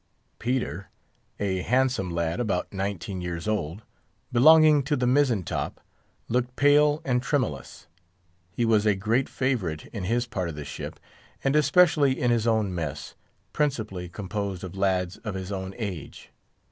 [0.39, 0.89] Peter,
[1.39, 3.83] a handsome lad about nineteen years old,
[4.31, 5.79] belonging to the mizzen top,
[6.27, 7.85] looked pale and tremulous.
[8.51, 10.99] He was a great favourite in his part of the ship,
[11.43, 13.13] and especially in his own mess,
[13.53, 16.31] principally composed of lads of his own age.